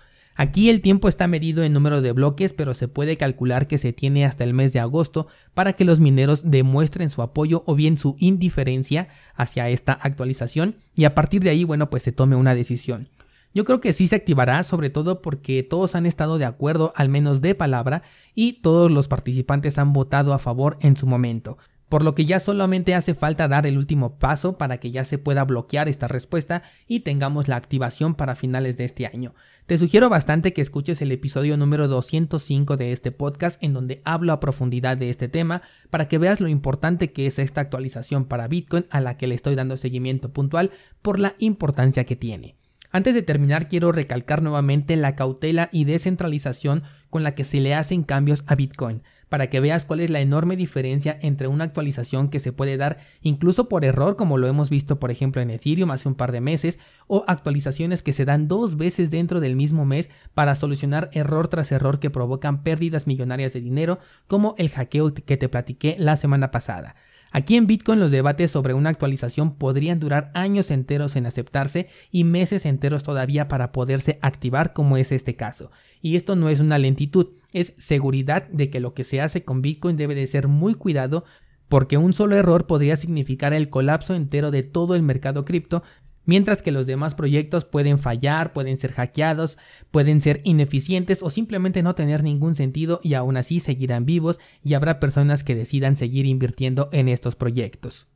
Aquí 0.40 0.70
el 0.70 0.80
tiempo 0.82 1.08
está 1.08 1.26
medido 1.26 1.64
en 1.64 1.72
número 1.72 2.00
de 2.00 2.12
bloques, 2.12 2.52
pero 2.52 2.72
se 2.72 2.86
puede 2.86 3.16
calcular 3.16 3.66
que 3.66 3.76
se 3.76 3.92
tiene 3.92 4.24
hasta 4.24 4.44
el 4.44 4.54
mes 4.54 4.72
de 4.72 4.78
agosto 4.78 5.26
para 5.52 5.72
que 5.72 5.84
los 5.84 5.98
mineros 5.98 6.48
demuestren 6.48 7.10
su 7.10 7.22
apoyo 7.22 7.64
o 7.66 7.74
bien 7.74 7.98
su 7.98 8.14
indiferencia 8.20 9.08
hacia 9.34 9.68
esta 9.68 9.94
actualización 9.94 10.76
y 10.94 11.06
a 11.06 11.14
partir 11.16 11.42
de 11.42 11.50
ahí, 11.50 11.64
bueno, 11.64 11.90
pues 11.90 12.04
se 12.04 12.12
tome 12.12 12.36
una 12.36 12.54
decisión. 12.54 13.08
Yo 13.52 13.64
creo 13.64 13.80
que 13.80 13.92
sí 13.92 14.06
se 14.06 14.14
activará, 14.14 14.62
sobre 14.62 14.90
todo 14.90 15.22
porque 15.22 15.64
todos 15.64 15.96
han 15.96 16.06
estado 16.06 16.38
de 16.38 16.44
acuerdo, 16.44 16.92
al 16.94 17.08
menos 17.08 17.40
de 17.40 17.56
palabra, 17.56 18.02
y 18.32 18.60
todos 18.60 18.92
los 18.92 19.08
participantes 19.08 19.76
han 19.76 19.92
votado 19.92 20.34
a 20.34 20.38
favor 20.38 20.78
en 20.80 20.94
su 20.96 21.08
momento 21.08 21.58
por 21.88 22.04
lo 22.04 22.14
que 22.14 22.26
ya 22.26 22.40
solamente 22.40 22.94
hace 22.94 23.14
falta 23.14 23.48
dar 23.48 23.66
el 23.66 23.78
último 23.78 24.18
paso 24.18 24.58
para 24.58 24.78
que 24.78 24.90
ya 24.90 25.04
se 25.04 25.18
pueda 25.18 25.44
bloquear 25.44 25.88
esta 25.88 26.08
respuesta 26.08 26.62
y 26.86 27.00
tengamos 27.00 27.48
la 27.48 27.56
activación 27.56 28.14
para 28.14 28.34
finales 28.34 28.76
de 28.76 28.84
este 28.84 29.06
año. 29.06 29.34
Te 29.66 29.78
sugiero 29.78 30.08
bastante 30.08 30.52
que 30.52 30.62
escuches 30.62 31.02
el 31.02 31.12
episodio 31.12 31.56
número 31.56 31.88
205 31.88 32.76
de 32.76 32.92
este 32.92 33.12
podcast 33.12 33.62
en 33.62 33.72
donde 33.72 34.02
hablo 34.04 34.32
a 34.32 34.40
profundidad 34.40 34.96
de 34.96 35.10
este 35.10 35.28
tema 35.28 35.62
para 35.90 36.08
que 36.08 36.18
veas 36.18 36.40
lo 36.40 36.48
importante 36.48 37.12
que 37.12 37.26
es 37.26 37.38
esta 37.38 37.60
actualización 37.60 38.24
para 38.24 38.48
Bitcoin 38.48 38.86
a 38.90 39.00
la 39.00 39.16
que 39.16 39.26
le 39.26 39.34
estoy 39.34 39.54
dando 39.54 39.76
seguimiento 39.76 40.32
puntual 40.32 40.70
por 41.02 41.18
la 41.18 41.34
importancia 41.38 42.04
que 42.04 42.16
tiene. 42.16 42.56
Antes 42.90 43.14
de 43.14 43.22
terminar 43.22 43.68
quiero 43.68 43.92
recalcar 43.92 44.42
nuevamente 44.42 44.96
la 44.96 45.14
cautela 45.14 45.68
y 45.72 45.84
descentralización 45.84 46.84
con 47.10 47.22
la 47.22 47.34
que 47.34 47.44
se 47.44 47.60
le 47.60 47.74
hacen 47.74 48.02
cambios 48.02 48.44
a 48.46 48.54
Bitcoin 48.54 49.02
para 49.28 49.48
que 49.48 49.60
veas 49.60 49.84
cuál 49.84 50.00
es 50.00 50.10
la 50.10 50.20
enorme 50.20 50.56
diferencia 50.56 51.18
entre 51.22 51.48
una 51.48 51.64
actualización 51.64 52.28
que 52.28 52.40
se 52.40 52.52
puede 52.52 52.76
dar 52.76 52.98
incluso 53.22 53.68
por 53.68 53.84
error, 53.84 54.16
como 54.16 54.38
lo 54.38 54.46
hemos 54.46 54.70
visto 54.70 54.98
por 54.98 55.10
ejemplo 55.10 55.42
en 55.42 55.50
Ethereum 55.50 55.90
hace 55.90 56.08
un 56.08 56.14
par 56.14 56.32
de 56.32 56.40
meses, 56.40 56.78
o 57.06 57.24
actualizaciones 57.26 58.02
que 58.02 58.12
se 58.12 58.24
dan 58.24 58.48
dos 58.48 58.76
veces 58.76 59.10
dentro 59.10 59.40
del 59.40 59.56
mismo 59.56 59.84
mes 59.84 60.10
para 60.34 60.54
solucionar 60.54 61.10
error 61.12 61.48
tras 61.48 61.72
error 61.72 62.00
que 62.00 62.10
provocan 62.10 62.62
pérdidas 62.62 63.06
millonarias 63.06 63.52
de 63.52 63.60
dinero, 63.60 63.98
como 64.26 64.54
el 64.58 64.70
hackeo 64.70 65.12
que 65.14 65.36
te 65.36 65.48
platiqué 65.48 65.96
la 65.98 66.16
semana 66.16 66.50
pasada. 66.50 66.94
Aquí 67.30 67.56
en 67.56 67.66
Bitcoin 67.66 68.00
los 68.00 68.10
debates 68.10 68.50
sobre 68.50 68.74
una 68.74 68.90
actualización 68.90 69.54
podrían 69.56 70.00
durar 70.00 70.30
años 70.34 70.70
enteros 70.70 71.16
en 71.16 71.26
aceptarse 71.26 71.88
y 72.10 72.24
meses 72.24 72.64
enteros 72.64 73.02
todavía 73.02 73.48
para 73.48 73.72
poderse 73.72 74.18
activar 74.22 74.72
como 74.72 74.96
es 74.96 75.12
este 75.12 75.36
caso. 75.36 75.70
Y 76.00 76.16
esto 76.16 76.36
no 76.36 76.48
es 76.48 76.60
una 76.60 76.78
lentitud, 76.78 77.28
es 77.52 77.74
seguridad 77.76 78.48
de 78.48 78.70
que 78.70 78.80
lo 78.80 78.94
que 78.94 79.04
se 79.04 79.20
hace 79.20 79.44
con 79.44 79.62
Bitcoin 79.62 79.96
debe 79.96 80.14
de 80.14 80.26
ser 80.26 80.48
muy 80.48 80.74
cuidado 80.74 81.24
porque 81.68 81.98
un 81.98 82.14
solo 82.14 82.36
error 82.36 82.66
podría 82.66 82.96
significar 82.96 83.52
el 83.52 83.68
colapso 83.68 84.14
entero 84.14 84.50
de 84.50 84.62
todo 84.62 84.94
el 84.94 85.02
mercado 85.02 85.44
cripto, 85.44 85.82
mientras 86.28 86.60
que 86.60 86.70
los 86.70 86.86
demás 86.86 87.14
proyectos 87.14 87.64
pueden 87.64 87.98
fallar, 87.98 88.52
pueden 88.52 88.78
ser 88.78 88.92
hackeados, 88.92 89.58
pueden 89.90 90.20
ser 90.20 90.42
ineficientes 90.44 91.22
o 91.22 91.30
simplemente 91.30 91.82
no 91.82 91.94
tener 91.94 92.22
ningún 92.22 92.54
sentido 92.54 93.00
y 93.02 93.14
aún 93.14 93.38
así 93.38 93.60
seguirán 93.60 94.04
vivos 94.04 94.38
y 94.62 94.74
habrá 94.74 95.00
personas 95.00 95.42
que 95.42 95.54
decidan 95.54 95.96
seguir 95.96 96.26
invirtiendo 96.26 96.90
en 96.92 97.08
estos 97.08 97.34
proyectos. 97.34 98.06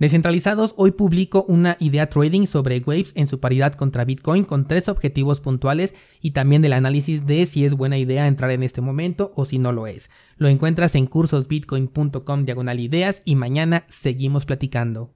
Descentralizados, 0.00 0.74
hoy 0.78 0.92
publico 0.92 1.44
una 1.46 1.76
idea 1.78 2.08
trading 2.08 2.46
sobre 2.46 2.82
Waves 2.84 3.12
en 3.14 3.28
su 3.28 3.38
paridad 3.38 3.74
contra 3.74 4.04
Bitcoin 4.04 4.44
con 4.44 4.66
tres 4.66 4.88
objetivos 4.88 5.40
puntuales 5.40 5.94
y 6.20 6.32
también 6.32 6.62
del 6.62 6.72
análisis 6.72 7.24
de 7.24 7.46
si 7.46 7.64
es 7.64 7.74
buena 7.74 7.98
idea 7.98 8.26
entrar 8.26 8.50
en 8.50 8.64
este 8.64 8.80
momento 8.80 9.32
o 9.36 9.44
si 9.44 9.58
no 9.58 9.70
lo 9.70 9.86
es. 9.86 10.10
Lo 10.38 10.48
encuentras 10.48 10.96
en 10.96 11.06
cursosbitcoin.com 11.06 12.44
diagonal 12.46 12.80
ideas 12.80 13.22
y 13.24 13.36
mañana 13.36 13.84
seguimos 13.88 14.44
platicando. 14.44 15.12